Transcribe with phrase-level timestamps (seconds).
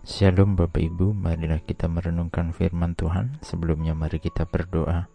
[0.00, 3.36] Shalom Bapak Ibu, marilah kita merenungkan firman Tuhan.
[3.44, 5.12] Sebelumnya mari kita berdoa.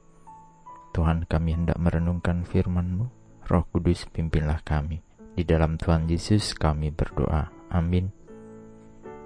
[0.94, 3.10] Tuhan kami hendak merenungkan firman-Mu,
[3.50, 5.02] Roh Kudus pimpinlah kami.
[5.34, 7.50] Di dalam Tuhan Yesus kami berdoa.
[7.74, 8.13] Amin.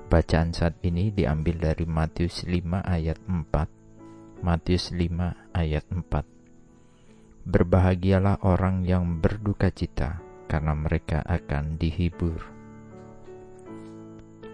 [0.07, 4.39] Bacaan saat ini diambil dari Matius 5 ayat 4.
[4.39, 7.43] Matius 5 ayat 4.
[7.43, 12.58] Berbahagialah orang yang berduka cita, karena mereka akan dihibur.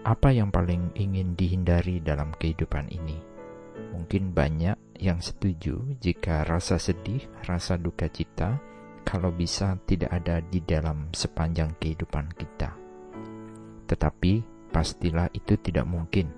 [0.06, 3.18] Apa yang paling ingin dihindari dalam kehidupan ini?
[3.90, 8.54] Mungkin banyak yang setuju jika rasa sedih, rasa duka cita,
[9.02, 12.70] kalau bisa tidak ada di dalam sepanjang kehidupan kita.
[13.90, 16.30] Tetapi pastilah itu tidak mungkin,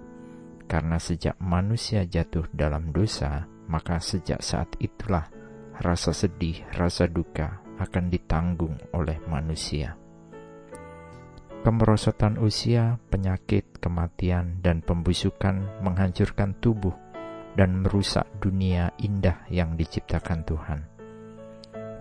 [0.65, 5.29] karena sejak manusia jatuh dalam dosa, maka sejak saat itulah
[5.77, 10.08] rasa sedih, rasa duka akan ditanggung oleh manusia
[11.67, 16.95] kemerosotan usia, penyakit, kematian, dan pembusukan menghancurkan tubuh
[17.59, 20.81] dan merusak dunia indah yang diciptakan Tuhan.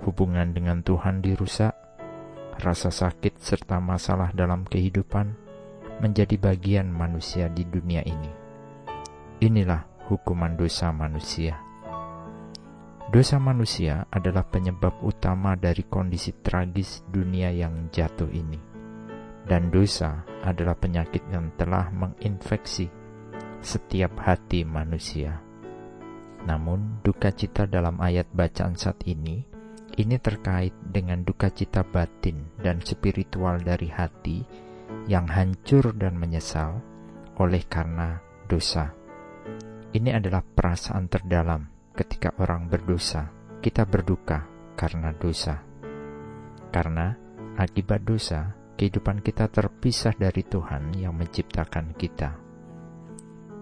[0.05, 1.73] Hubungan dengan Tuhan dirusak,
[2.61, 5.33] rasa sakit serta masalah dalam kehidupan
[5.97, 8.29] menjadi bagian manusia di dunia ini.
[9.41, 11.57] Inilah hukuman dosa manusia.
[13.09, 18.76] Dosa manusia adalah penyebab utama dari kondisi tragis dunia yang jatuh ini
[19.47, 22.91] dan dosa adalah penyakit yang telah menginfeksi
[23.63, 25.39] setiap hati manusia.
[26.43, 29.43] Namun, duka cita dalam ayat bacaan saat ini
[29.97, 34.45] ini terkait dengan duka cita batin dan spiritual dari hati
[35.09, 36.79] yang hancur dan menyesal
[37.41, 38.93] oleh karena dosa.
[39.91, 41.65] Ini adalah perasaan terdalam
[41.97, 43.33] ketika orang berdosa.
[43.57, 44.45] Kita berduka
[44.77, 45.65] karena dosa.
[46.69, 47.17] Karena
[47.57, 52.37] akibat dosa, kehidupan kita terpisah dari Tuhan yang menciptakan kita.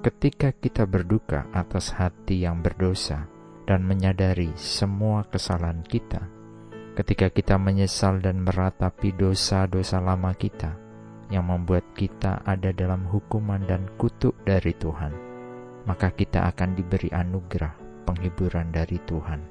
[0.03, 3.25] Ketika kita berduka atas hati yang berdosa
[3.65, 6.29] dan menyadari semua kesalahan kita,
[6.93, 10.77] ketika kita menyesal dan meratapi dosa-dosa lama kita
[11.33, 15.15] yang membuat kita ada dalam hukuman dan kutuk dari Tuhan,
[15.89, 19.41] maka kita akan diberi anugerah penghiburan dari Tuhan.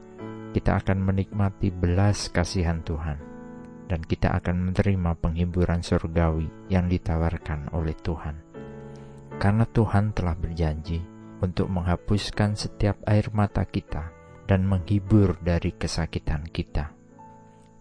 [0.55, 3.34] Kita akan menikmati belas kasihan Tuhan
[3.85, 8.37] dan kita akan menerima penghiburan surgawi yang ditawarkan oleh Tuhan.
[9.37, 11.03] Karena Tuhan telah berjanji
[11.43, 14.09] untuk menghapuskan setiap air mata kita
[14.49, 16.93] dan menghibur dari kesakitan kita.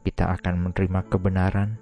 [0.03, 1.79] Kita akan menerima kebenaran,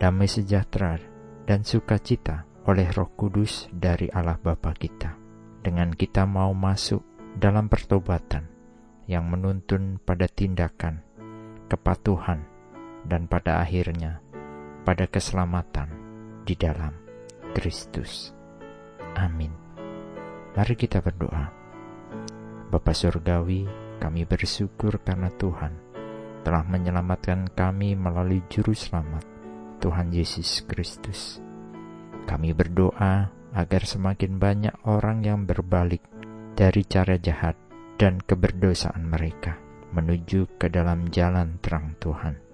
[0.00, 0.96] damai sejahtera,
[1.44, 5.16] dan sukacita oleh Roh Kudus dari Allah Bapa kita.
[5.60, 7.04] Dengan kita mau masuk
[7.36, 8.48] dalam pertobatan
[9.08, 11.00] yang menuntun pada tindakan
[11.68, 12.44] kepatuhan
[13.06, 14.22] dan pada akhirnya
[14.88, 15.92] pada keselamatan
[16.48, 16.96] di dalam
[17.52, 18.32] Kristus.
[19.18, 19.52] Amin.
[20.56, 21.52] Mari kita berdoa.
[22.72, 23.68] Bapa Surgawi,
[24.00, 25.76] kami bersyukur karena Tuhan
[26.40, 29.28] telah menyelamatkan kami melalui Juru Selamat,
[29.84, 31.44] Tuhan Yesus Kristus.
[32.24, 36.00] Kami berdoa agar semakin banyak orang yang berbalik
[36.56, 37.60] dari cara jahat
[38.00, 39.60] dan keberdosaan mereka
[39.92, 42.47] menuju ke dalam jalan terang Tuhan.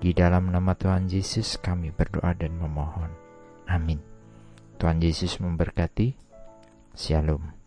[0.00, 3.12] Di dalam nama Tuhan Yesus kami berdoa dan memohon.
[3.68, 4.00] Amin.
[4.80, 6.16] Tuhan Yesus memberkati.
[6.96, 7.59] Shalom.